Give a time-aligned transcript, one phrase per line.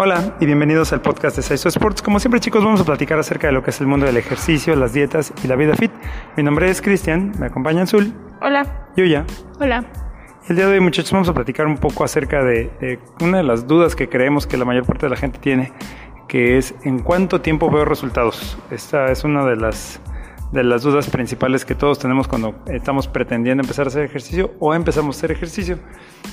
[0.00, 2.02] Hola y bienvenidos al podcast de Saiso Sports.
[2.02, 4.76] Como siempre chicos vamos a platicar acerca de lo que es el mundo del ejercicio,
[4.76, 5.90] las dietas y la vida fit.
[6.36, 8.14] Mi nombre es Cristian, me acompaña Azul.
[8.40, 8.90] Hola.
[8.96, 9.24] Yuya.
[9.58, 9.84] Hola.
[10.48, 13.66] El día de hoy muchachos vamos a platicar un poco acerca de, una de las
[13.66, 15.72] dudas que creemos que la mayor parte de la gente tiene,
[16.28, 18.56] que es en cuánto tiempo veo resultados.
[18.70, 20.00] Esta es una de las
[20.52, 24.74] de las dudas principales que todos tenemos cuando estamos pretendiendo empezar a hacer ejercicio o
[24.74, 25.78] empezamos a hacer ejercicio.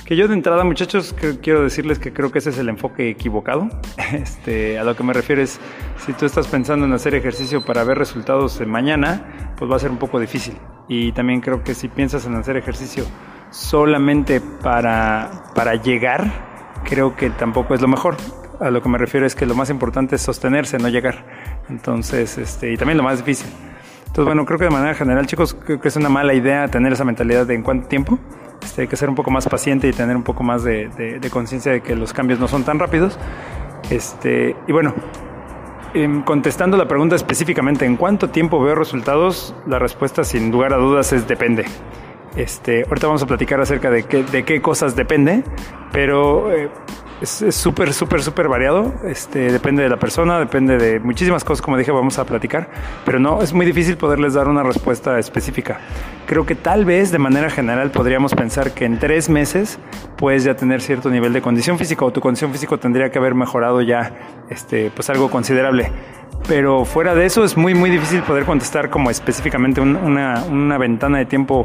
[0.04, 3.68] Que yo de entrada, muchachos, quiero decirles que creo que ese es el enfoque equivocado.
[4.12, 5.60] Este, a lo que me refiero es,
[5.98, 9.78] si tú estás pensando en hacer ejercicio para ver resultados de mañana, pues va a
[9.80, 10.56] ser un poco difícil.
[10.88, 13.04] Y también creo que si piensas en hacer ejercicio
[13.50, 18.16] solamente para, para llegar, creo que tampoco es lo mejor.
[18.60, 21.26] A lo que me refiero es que lo más importante es sostenerse, no llegar.
[21.68, 23.48] Entonces, este, y también lo más difícil.
[24.16, 26.90] Entonces, bueno, creo que de manera general, chicos, creo que es una mala idea tener
[26.90, 28.18] esa mentalidad de en cuánto tiempo.
[28.62, 31.70] Este, hay que ser un poco más paciente y tener un poco más de, conciencia
[31.70, 33.18] de que los cambios no son tan rápidos.
[33.90, 34.94] Este, y bueno,
[35.92, 39.54] em, contestando la pregunta específicamente, ¿en cuánto tiempo veo resultados?
[39.66, 41.66] La respuesta, sin lugar a dudas, es depende.
[42.36, 45.44] Este, ahorita vamos a platicar acerca de qué, de qué cosas depende,
[45.92, 46.70] pero eh,
[47.20, 48.94] es súper, súper, súper variado.
[49.04, 52.68] Este, depende de la persona, depende de muchísimas cosas, como dije, vamos a platicar.
[53.04, 55.78] Pero no, es muy difícil poderles dar una respuesta específica.
[56.26, 59.78] Creo que tal vez de manera general podríamos pensar que en tres meses
[60.16, 63.34] puedes ya tener cierto nivel de condición física o tu condición física tendría que haber
[63.34, 64.12] mejorado ya
[64.50, 65.90] este, pues algo considerable.
[66.48, 71.18] Pero fuera de eso es muy, muy difícil poder contestar como específicamente una, una ventana
[71.18, 71.64] de tiempo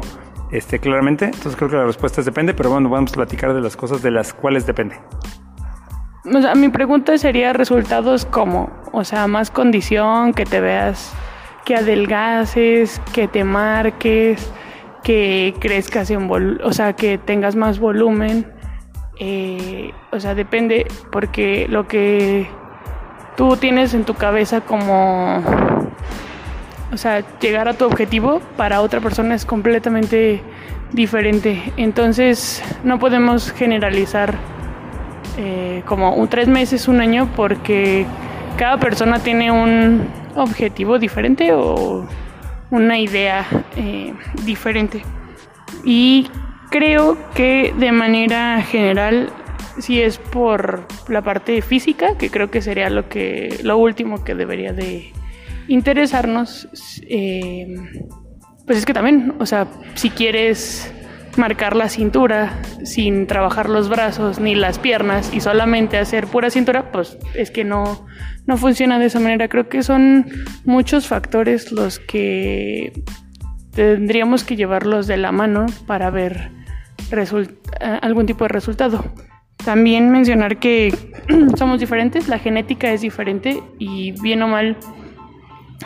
[0.50, 1.26] este, claramente.
[1.26, 4.02] Entonces creo que la respuesta es depende, pero bueno, vamos a platicar de las cosas
[4.02, 4.96] de las cuales depende.
[6.24, 11.12] O sea, mi pregunta sería resultados como, o sea, más condición, que te veas,
[11.64, 14.52] que adelgaces, que te marques,
[15.02, 18.46] que crezcas en vol o sea, que tengas más volumen.
[19.18, 22.46] Eh, o sea, depende, porque lo que
[23.36, 25.42] tú tienes en tu cabeza como,
[26.92, 30.40] o sea, llegar a tu objetivo para otra persona es completamente
[30.92, 31.72] diferente.
[31.76, 34.34] Entonces, no podemos generalizar
[35.38, 38.06] eh, como un tres meses, un año, porque
[38.56, 42.06] cada persona tiene un objetivo diferente o
[42.70, 45.02] una idea eh, diferente.
[45.84, 46.28] Y
[46.70, 49.30] creo que de manera general,
[49.78, 54.34] si es por la parte física, que creo que sería lo que lo último que
[54.34, 55.12] debería de
[55.68, 56.68] interesarnos,
[57.08, 57.74] eh,
[58.66, 60.92] pues es que también, o sea, si quieres
[61.36, 66.92] marcar la cintura sin trabajar los brazos ni las piernas y solamente hacer pura cintura,
[66.92, 68.06] pues es que no,
[68.46, 69.48] no funciona de esa manera.
[69.48, 70.26] Creo que son
[70.64, 72.92] muchos factores los que
[73.74, 76.50] tendríamos que llevarlos de la mano para ver
[78.02, 79.04] algún tipo de resultado.
[79.64, 80.94] También mencionar que
[81.56, 84.76] somos diferentes, la genética es diferente y bien o mal,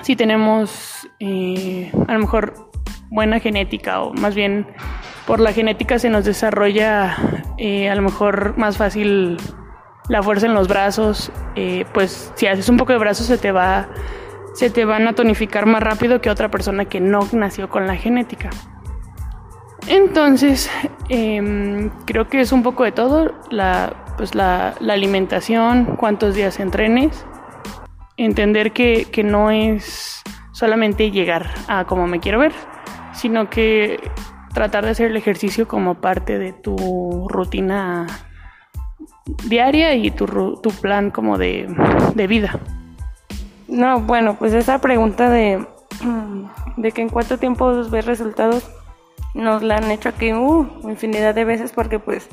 [0.03, 2.66] si tenemos eh, a lo mejor
[3.17, 4.67] buena genética o más bien
[5.27, 7.17] por la genética se nos desarrolla
[7.59, 9.39] eh, a lo mejor más fácil
[10.09, 13.51] la fuerza en los brazos, eh, pues si haces un poco de brazos se te
[13.51, 13.89] va
[14.55, 17.97] se te van a tonificar más rápido que otra persona que no nació con la
[17.97, 18.51] genética.
[19.87, 20.71] Entonces,
[21.09, 26.59] em, creo que es un poco de todo, la, pues la, la alimentación, cuántos días
[26.59, 27.27] entrenes,
[28.17, 30.23] entender que, que no es
[30.53, 32.53] solamente llegar a como me quiero ver,
[33.17, 33.99] sino que
[34.55, 38.07] tratar de hacer el ejercicio como parte de tu rutina
[39.49, 40.27] diaria y tu,
[40.63, 41.67] tu plan como de,
[42.29, 42.59] vida.
[43.69, 45.67] No, bueno, pues esa pregunta de,
[46.77, 48.71] de que en cuánto tiempo ves resultados
[49.35, 52.29] nos la han hecho aquí uh, infinidad de veces porque pues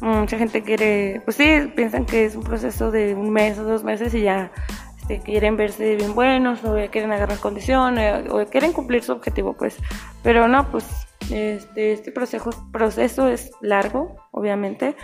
[0.00, 3.84] mucha gente quiere, pues sí, piensan que es un proceso de un mes o dos
[3.84, 4.50] meses y ya
[5.10, 9.76] este, quieren verse bien buenos o quieren agarrar condiciones o quieren cumplir su objetivo, pues.
[10.22, 10.86] Pero no, pues
[11.30, 14.94] este, este proceso, proceso es largo, obviamente,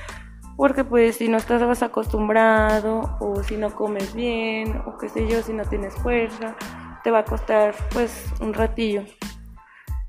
[0.57, 5.43] porque pues si no estás acostumbrado o si no comes bien o qué sé yo,
[5.43, 6.55] si no tienes fuerza,
[7.03, 9.03] te va a costar pues un ratillo.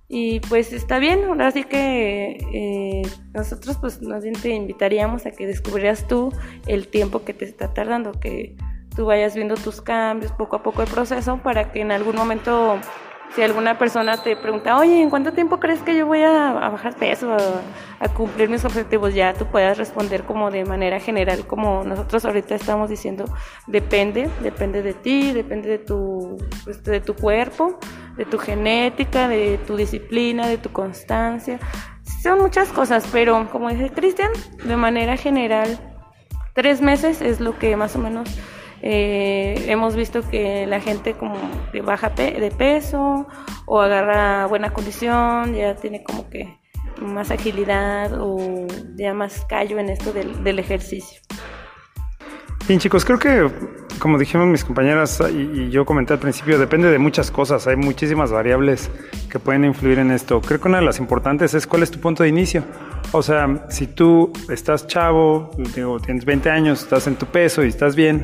[0.09, 3.01] Y pues está bien, ahora sí que eh,
[3.33, 6.31] nosotros pues nos te invitaríamos a que descubrieras tú
[6.65, 8.55] el tiempo que te está tardando, que
[8.97, 12.79] tú vayas viendo tus cambios poco a poco el proceso para que en algún momento
[13.35, 16.95] si alguna persona te pregunta, oye, ¿en cuánto tiempo crees que yo voy a, bajar
[16.95, 17.35] peso,
[17.99, 19.13] a, cumplir mis objetivos?
[19.13, 23.25] Ya tú puedas responder como de manera general, como nosotros ahorita estamos diciendo,
[23.67, 27.77] depende, depende de ti, depende de tu, pues, de tu cuerpo,
[28.15, 31.59] de tu genética, de tu disciplina, de tu constancia.
[32.23, 34.31] Son muchas cosas, pero como dice Cristian,
[34.63, 35.77] de manera general
[36.53, 38.27] tres meses es lo que más o menos
[38.81, 41.35] eh, hemos visto que la gente como
[41.71, 43.27] que baja de peso
[43.65, 46.57] o agarra buena condición, ya tiene como que
[47.01, 51.21] más agilidad o ya más callo en esto del, ejercicio.
[52.67, 53.49] Bien chicos, creo que
[53.99, 58.31] como dijimos mis compañeras y, yo comenté al principio, depende de muchas cosas, hay muchísimas
[58.31, 58.91] variables
[59.29, 60.41] que pueden influir en esto.
[60.41, 62.63] Creo que una de las importantes es cuál es tu punto de inicio.
[63.11, 67.69] O sea, si tú estás chavo, digo, tienes 20 años, estás en tu peso y
[67.69, 68.23] estás bien,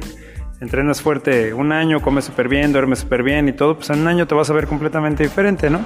[0.63, 4.07] entrenas fuerte un año, comes súper bien, duermes súper bien y todo, pues en un
[4.07, 5.81] año te vas a ver completamente diferente, ¿no?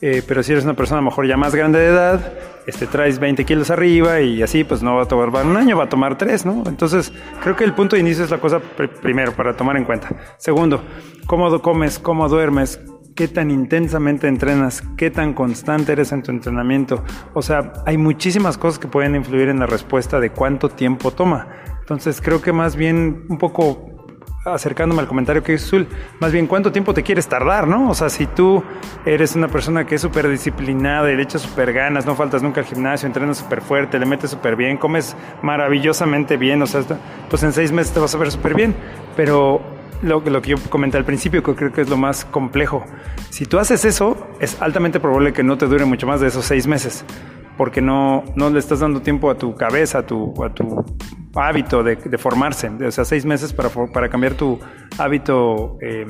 [0.00, 2.32] Eh, pero si eres una persona mejor ya más grande de edad,
[2.66, 5.84] este, traes 20 kilos arriba y así, pues no va a tomar un año, va
[5.84, 6.62] a tomar tres, ¿no?
[6.66, 8.60] Entonces, creo que el punto de inicio es la cosa
[9.00, 10.08] primero para tomar en cuenta.
[10.38, 10.82] Segundo,
[11.26, 12.80] cómo comes, cómo duermes,
[13.14, 17.04] qué tan intensamente entrenas, qué tan constante eres en tu entrenamiento.
[17.34, 21.48] O sea, hay muchísimas cosas que pueden influir en la respuesta de cuánto tiempo toma.
[21.80, 23.91] Entonces, creo que más bien un poco
[24.44, 27.90] acercándome al comentario que hizo Zul, más bien cuánto tiempo te quieres tardar, ¿no?
[27.90, 28.62] O sea, si tú
[29.04, 32.60] eres una persona que es súper disciplinada y le echas súper ganas, no faltas nunca
[32.60, 36.82] al gimnasio, entrenas súper fuerte, le metes súper bien, comes maravillosamente bien, o sea,
[37.30, 38.74] pues en seis meses te vas a ver súper bien,
[39.16, 39.60] pero
[40.02, 42.84] lo, lo que yo comenté al principio, que creo que es lo más complejo,
[43.30, 46.44] si tú haces eso, es altamente probable que no te dure mucho más de esos
[46.44, 47.04] seis meses
[47.56, 50.84] porque no, no le estás dando tiempo a tu cabeza, a tu, a tu
[51.34, 52.68] hábito de, de, formarse.
[52.68, 54.58] O sea, seis meses para, para cambiar tu
[54.98, 56.06] hábito eh,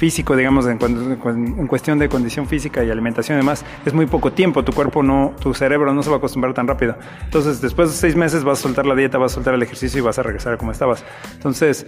[0.00, 4.32] físico, digamos, en, en, cuestión de condición física y alimentación y demás, es muy poco
[4.32, 4.64] tiempo.
[4.64, 6.96] Tu cuerpo no, tu cerebro no se va a acostumbrar tan rápido.
[7.24, 9.98] Entonces, después de seis meses vas a soltar la dieta, vas a soltar el ejercicio
[9.98, 11.04] y vas a regresar a como estabas.
[11.34, 11.86] Entonces,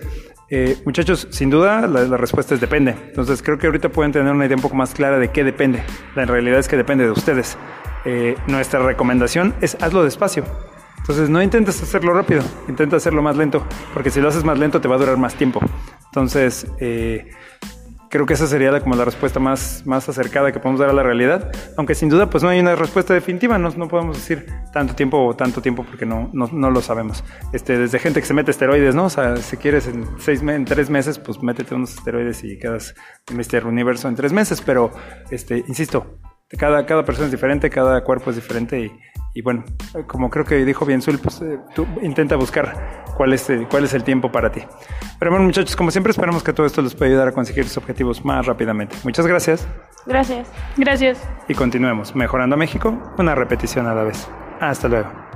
[0.50, 2.94] eh, muchachos, sin duda la, la, respuesta es depende.
[3.09, 5.83] Entonces, creo que ahorita pueden tener una idea un poco más clara de qué depende.
[6.15, 7.56] La realidad es que depende de ustedes.
[8.04, 10.44] Eh, nuestra recomendación es hazlo despacio.
[10.99, 14.81] Entonces no intentes hacerlo rápido, intenta hacerlo más lento, porque si lo haces más lento
[14.81, 15.60] te va a durar más tiempo.
[16.06, 17.28] Entonces, eh,
[18.12, 20.93] creo que esa sería la, como la respuesta más, más acercada que podemos dar a
[20.93, 24.46] la realidad, aunque sin duda pues no hay una respuesta definitiva, no, no podemos decir
[24.72, 27.25] tanto tiempo o tanto tiempo porque no, no, no, lo sabemos.
[27.55, 29.06] Este, desde gente que se mete esteroides, ¿no?
[29.06, 32.94] O sea, si quieres en, seis, en tres meses, pues métete unos esteroides y quedas
[33.31, 34.93] en este universo en tres meses, pero,
[35.31, 36.19] este, insisto,
[36.58, 38.93] cada, cada persona es diferente, cada cuerpo es diferente y,
[39.34, 39.64] y bueno,
[40.06, 43.84] como creo que dijo bien Zul, pues eh, tú intenta buscar cuál es, el, cuál
[43.84, 44.62] es el tiempo para ti.
[45.19, 47.78] Pero bueno, muchachos, como siempre, esperamos que todo esto les pueda ayudar a conseguir sus
[47.78, 48.96] objetivos más rápidamente.
[49.04, 49.66] Muchas gracias.
[50.06, 50.49] Gracias.
[50.76, 51.22] Gracias.
[51.49, 54.28] Y continuemos mejorando a México, una repetición a la vez.
[54.60, 55.31] Hasta luego.